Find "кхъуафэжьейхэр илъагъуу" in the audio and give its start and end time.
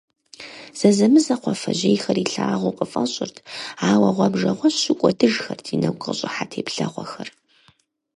1.41-2.77